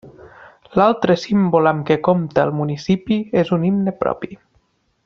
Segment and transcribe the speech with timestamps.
[0.79, 4.43] L'altre símbol amb què compta el municipi és un himne propi.